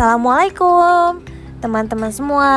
[0.00, 1.20] Assalamualaikum
[1.60, 2.52] teman-teman semua.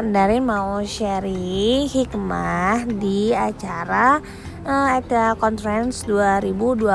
[0.00, 4.16] Dari mau sharing hikmah di acara
[4.64, 6.88] uh, ETA Conference 2020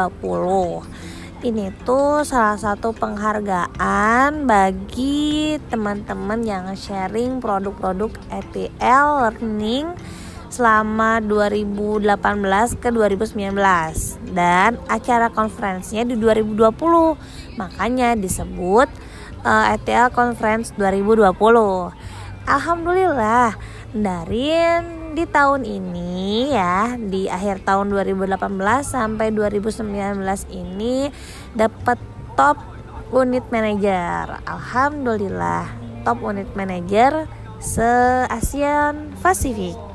[1.46, 9.94] Ini tuh salah satu penghargaan bagi teman-teman yang sharing produk-produk ETL Learning
[10.50, 12.10] selama 2018
[12.82, 13.54] ke 2019
[14.34, 18.90] dan acara konferensinya di 2020 makanya disebut
[19.46, 21.34] uh, eh, ETL Conference 2020
[22.48, 23.54] Alhamdulillah
[23.94, 24.50] dari
[25.12, 28.40] di tahun ini ya di akhir tahun 2018
[28.88, 30.24] sampai 2019
[30.56, 31.12] ini
[31.52, 32.00] dapat
[32.40, 32.58] top
[33.12, 34.40] unit manager.
[34.48, 35.68] Alhamdulillah
[36.08, 37.28] top unit manager
[37.60, 39.91] se ASEAN Pacific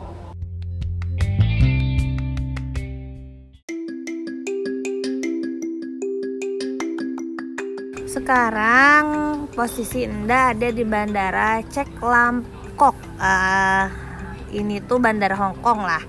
[8.27, 9.07] Sekarang
[9.55, 12.99] posisi Anda ada di bandara Cek Lampkok.
[13.23, 13.87] Uh,
[14.51, 16.03] ini tuh bandara Hong Kong lah.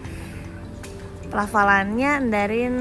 [1.29, 2.75] Pelafalannya Ndarin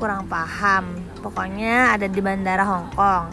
[0.00, 0.96] kurang paham.
[1.20, 3.28] Pokoknya ada di bandara Hong Kong.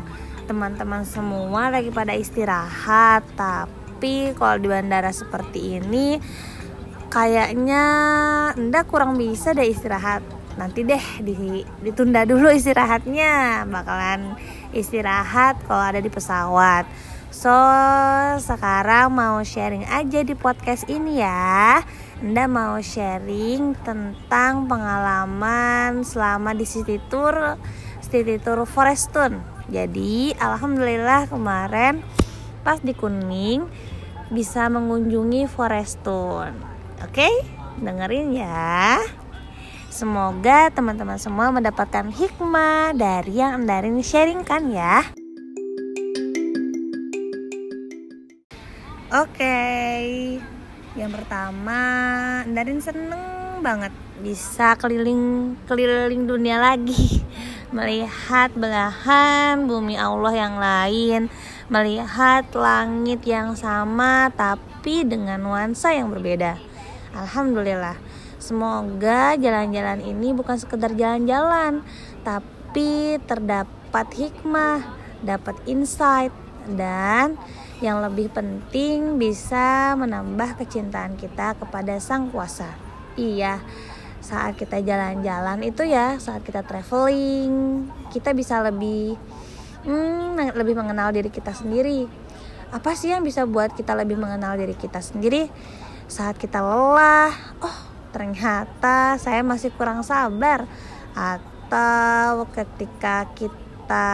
[0.51, 6.19] Teman-teman semua lagi pada istirahat, tapi kalau di bandara seperti ini
[7.07, 7.83] kayaknya
[8.51, 11.01] Anda kurang bisa deh istirahat nanti deh
[11.85, 13.63] ditunda dulu istirahatnya.
[13.69, 14.35] Bakalan
[14.73, 16.89] istirahat kalau ada di pesawat.
[17.29, 17.53] So
[18.41, 21.85] sekarang mau sharing aja di podcast ini ya.
[22.17, 27.61] Anda mau sharing tentang pengalaman selama di City Tour
[28.01, 29.37] City Tour Forestun.
[29.69, 32.01] Jadi alhamdulillah kemarin
[32.65, 33.69] pas di Kuning
[34.33, 36.51] bisa mengunjungi Forestun.
[37.05, 37.21] Oke?
[37.21, 37.57] Okay?
[37.77, 38.97] dengerin ya
[39.97, 45.01] Semoga teman-teman semua mendapatkan hikmah dari yang Andarin sharingkan ya.
[49.09, 50.05] Oke, okay.
[50.93, 51.81] yang pertama
[52.45, 53.89] Andarin seneng banget
[54.21, 57.25] bisa keliling keliling dunia lagi,
[57.73, 61.25] melihat belahan bumi Allah yang lain,
[61.73, 66.53] melihat langit yang sama tapi dengan nuansa yang berbeda.
[67.17, 68.06] Alhamdulillah
[68.47, 71.83] Semoga jalan-jalan ini bukan sekedar jalan-jalan,
[72.23, 74.87] tapi terdapat hikmah,
[75.19, 76.31] dapat insight,
[76.71, 77.35] dan
[77.83, 82.71] yang lebih penting bisa menambah kecintaan kita kepada Sang Kuasa.
[83.19, 83.59] Iya,
[84.23, 87.83] saat kita jalan-jalan itu ya, saat kita traveling,
[88.15, 89.19] kita bisa lebih
[89.83, 92.07] hmm, lebih mengenal diri kita sendiri.
[92.71, 95.51] Apa sih yang bisa buat kita lebih mengenal diri kita sendiri?
[96.07, 100.65] Saat kita lelah, oh ternyata saya masih kurang sabar.
[101.17, 104.09] Atau ketika kita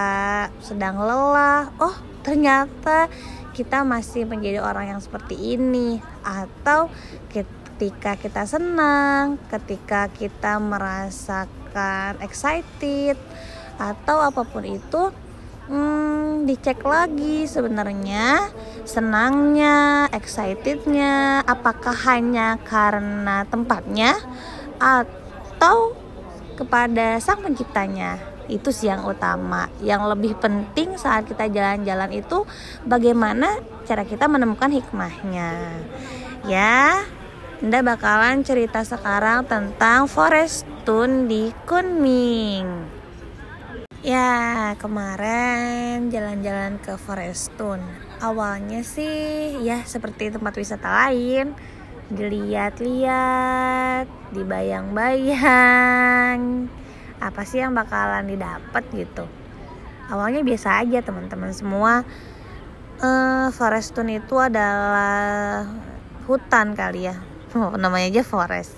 [0.63, 3.11] sedang lelah oh ternyata
[3.53, 6.01] kita masih menjadi orang yang seperti ini.
[6.23, 6.89] Atau
[7.29, 13.17] ketika kita senang ketika kita merasakan excited
[13.81, 15.09] atau apa pun itu
[15.67, 18.51] hmm, dicek lagi sebenarnya
[18.83, 24.15] senangnya, excitednya, apakah hanya karena tempatnya
[24.77, 25.95] atau
[26.59, 28.19] kepada sang penciptanya?
[28.51, 29.71] Itu sih yang utama.
[29.79, 32.43] Yang lebih penting saat kita jalan-jalan itu
[32.83, 35.79] bagaimana cara kita menemukan hikmahnya.
[36.43, 37.07] Ya
[37.63, 43.02] Anda bakalan cerita sekarang tentang Forest Tune di Kunming
[44.03, 47.79] Ya, kemarin jalan-jalan ke Forestun.
[48.19, 51.55] Awalnya sih ya seperti tempat wisata lain,
[52.11, 56.67] dilihat-lihat, dibayang-bayang.
[57.23, 59.23] Apa sih yang bakalan didapat gitu?
[60.11, 62.03] Awalnya biasa aja teman-teman semua.
[62.99, 65.63] Uh, Forestun itu adalah
[66.27, 67.23] hutan kali ya.
[67.79, 68.75] Namanya aja forest.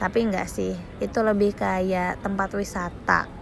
[0.00, 3.41] Tapi enggak sih, itu lebih kayak tempat wisata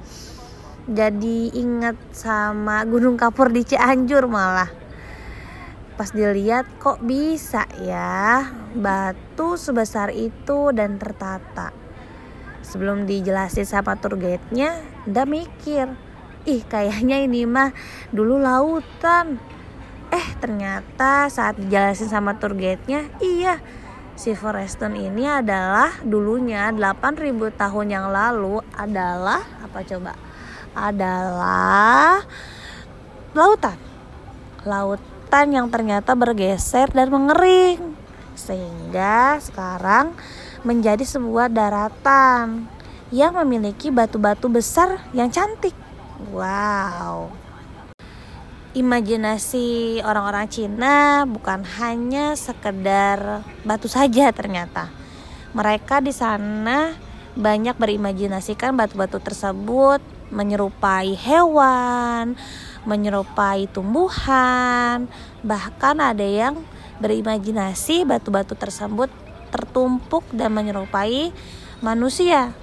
[0.90, 4.66] jadi ingat sama Gunung Kapur di Cianjur malah.
[5.94, 8.42] Pas dilihat kok bisa ya
[8.74, 11.70] batu sebesar itu dan tertata.
[12.66, 15.94] Sebelum dijelasin sama tour guide-nya udah mikir
[16.42, 17.70] ih kayaknya ini mah
[18.10, 19.38] dulu lautan.
[20.10, 23.62] Eh ternyata saat dijelasin sama tour guide-nya iya
[24.18, 30.29] si Foreston ini adalah dulunya 8000 tahun yang lalu adalah apa coba
[30.74, 32.22] adalah
[33.34, 33.78] lautan.
[34.66, 37.96] Lautan yang ternyata bergeser dan mengering
[38.34, 40.16] sehingga sekarang
[40.64, 42.68] menjadi sebuah daratan
[43.12, 45.74] yang memiliki batu-batu besar yang cantik.
[46.30, 47.32] Wow.
[48.70, 54.94] imajinasi orang-orang Cina bukan hanya sekedar batu saja ternyata.
[55.58, 56.94] Mereka di sana
[57.34, 59.98] banyak berimajinasikan batu-batu tersebut
[60.30, 62.38] menyerupai hewan,
[62.86, 65.10] menyerupai tumbuhan,
[65.44, 66.62] bahkan ada yang
[67.02, 69.10] berimajinasi batu-batu tersebut
[69.50, 71.34] tertumpuk dan menyerupai
[71.82, 72.54] manusia.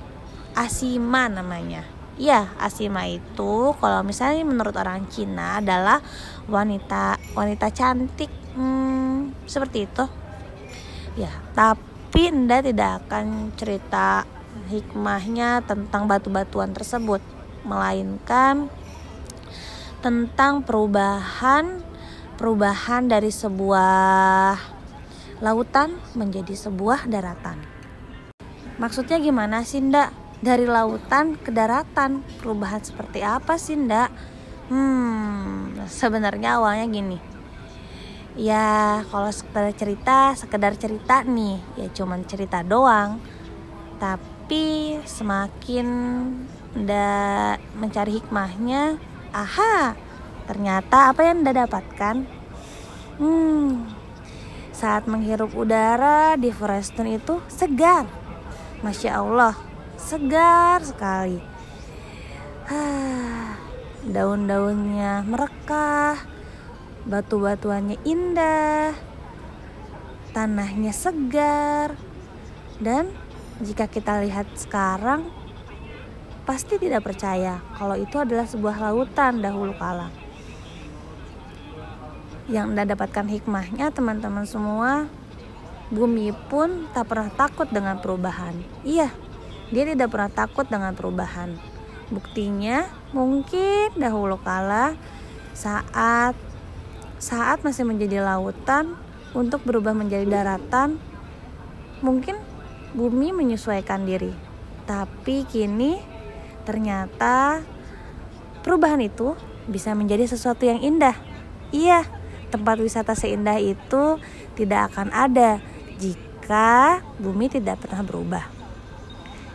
[0.57, 1.85] Asima namanya.
[2.17, 6.01] Ya, Asima itu kalau misalnya menurut orang Cina adalah
[6.49, 10.05] wanita wanita cantik hmm, seperti itu.
[11.13, 14.25] Ya, tapi Anda tidak akan cerita
[14.65, 17.21] hikmahnya tentang batu-batuan tersebut,
[17.67, 18.71] melainkan
[19.99, 21.83] tentang perubahan
[22.39, 24.55] perubahan dari sebuah
[25.43, 27.59] lautan menjadi sebuah daratan.
[28.77, 30.27] Maksudnya gimana sih, Ndak?
[30.41, 32.21] dari lautan ke daratan.
[32.41, 34.09] Perubahan seperti apa sih ndak?
[34.69, 37.17] Hmm sebenarnya awalnya gini.
[38.37, 41.57] Ya kalau sekedar cerita sekedar cerita nih.
[41.79, 43.17] Ya cuman cerita doang.
[43.97, 45.87] Tapi semakin
[46.77, 49.01] ndak mencari hikmahnya
[49.33, 49.97] aha
[50.45, 52.15] ternyata apa yang ndak dapatkan?
[53.18, 53.97] Hmm
[54.77, 58.06] saat menghirup udara di Foreston itu segar.
[58.85, 59.57] Masya Allah
[59.97, 61.41] segar sekali.
[64.06, 66.21] Daun-daunnya merekah,
[67.09, 68.94] batu-batuannya indah,
[70.31, 71.97] tanahnya segar,
[72.77, 73.09] dan
[73.59, 75.27] jika kita lihat sekarang,
[76.47, 80.07] pasti tidak percaya kalau itu adalah sebuah lautan dahulu kala.
[82.47, 85.11] Yang Anda dapatkan hikmahnya, teman-teman semua,
[85.91, 88.55] bumi pun tak pernah takut dengan perubahan.
[88.88, 89.11] Iya,
[89.75, 91.59] dia tidak pernah takut dengan perubahan.
[92.07, 94.95] Buktinya mungkin dahulu kala
[95.51, 96.39] saat
[97.19, 98.95] saat masih menjadi lautan
[99.35, 100.95] untuk berubah menjadi daratan
[102.00, 102.39] mungkin
[102.95, 104.31] bumi menyesuaikan diri.
[104.88, 106.00] Tapi kini
[106.67, 107.63] ternyata
[108.67, 109.39] perubahan itu
[109.71, 111.15] bisa menjadi sesuatu yang indah.
[111.71, 112.03] Iya,
[112.51, 114.19] tempat wisata seindah itu
[114.59, 115.63] tidak akan ada
[115.95, 118.43] jika bumi tidak pernah berubah.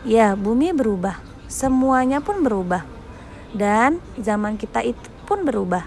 [0.01, 1.21] Ya, bumi berubah.
[1.45, 2.81] Semuanya pun berubah.
[3.53, 5.85] Dan zaman kita itu pun berubah.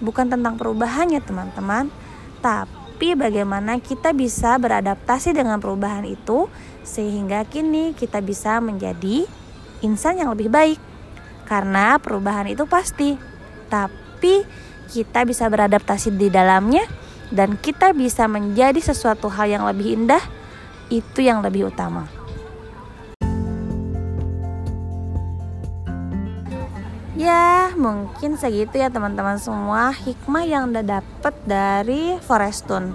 [0.00, 1.92] Bukan tentang perubahannya, teman-teman,
[2.40, 6.48] tapi bagaimana kita bisa beradaptasi dengan perubahan itu
[6.82, 9.28] sehingga kini kita bisa menjadi
[9.82, 10.80] insan yang lebih baik.
[11.48, 13.16] Karena perubahan itu pasti,
[13.72, 14.44] tapi
[14.88, 16.84] kita bisa beradaptasi di dalamnya
[17.28, 20.20] dan kita bisa menjadi sesuatu hal yang lebih indah.
[20.88, 22.08] Itu yang lebih utama.
[27.18, 32.94] Ya, mungkin segitu ya teman-teman semua hikmah yang udah dapet dari Forestun.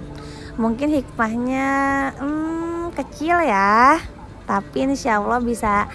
[0.56, 1.68] Mungkin hikmahnya
[2.16, 4.00] hmm, kecil ya,
[4.48, 5.92] tapi insya Allah bisa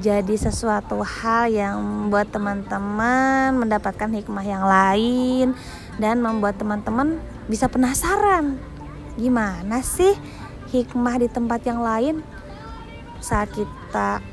[0.00, 5.52] jadi sesuatu hal yang membuat teman-teman mendapatkan hikmah yang lain
[6.00, 8.56] dan membuat teman-teman bisa penasaran
[9.20, 10.16] gimana sih
[10.72, 12.24] hikmah di tempat yang lain
[13.20, 14.24] saat kita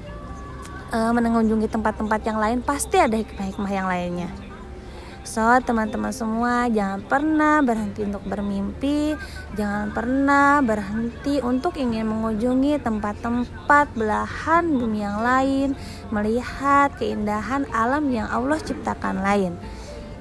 [0.96, 4.47] uh, mengunjungi tempat-tempat yang lain pasti ada hikmah-hikmah yang lainnya.
[5.28, 9.12] So, teman-teman semua jangan pernah berhenti untuk bermimpi,
[9.60, 15.70] jangan pernah berhenti untuk ingin mengunjungi tempat-tempat belahan bumi yang lain,
[16.16, 19.60] melihat keindahan alam yang Allah ciptakan lain.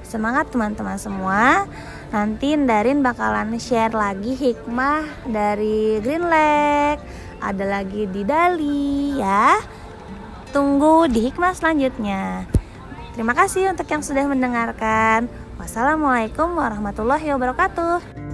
[0.03, 1.63] Semangat teman-teman semua.
[2.11, 6.99] Nanti Darin bakalan share lagi hikmah dari Green Lake,
[7.39, 9.55] ada lagi di Dali ya.
[10.51, 12.56] Tunggu di hikmah selanjutnya.
[13.17, 15.25] Terima kasih untuk yang sudah mendengarkan.
[15.57, 18.26] Wassalamualaikum warahmatullahi wabarakatuh.